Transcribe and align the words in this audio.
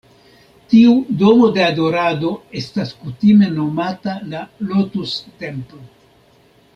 Tiu 0.71 0.93
"Domo 1.19 1.49
de 1.57 1.63
Adorado" 1.65 2.31
estas 2.63 2.93
kutime 3.03 3.51
nomata 3.61 4.15
la 4.35 4.41
"Lotus-Templo". 4.73 5.85